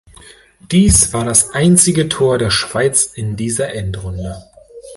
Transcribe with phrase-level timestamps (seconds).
[0.71, 4.43] Dies war das einzige Tor der Schweiz in dieser Endrunde.